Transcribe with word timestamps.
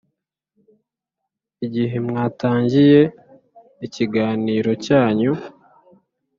igihe 1.65 1.95
mwatangiye 2.07 3.01
ikiganiro 3.85 4.71
cyanyu, 4.85 5.31